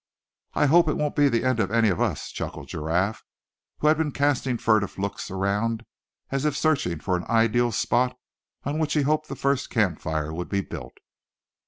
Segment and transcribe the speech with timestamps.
[0.55, 3.23] "I hope it won't be the end of any of us," chuckled Giraffe,
[3.77, 5.85] who had been casting furtive looks around,
[6.31, 8.17] as if searching for an ideal spot
[8.63, 10.97] on which he hoped the first camp fire would be built.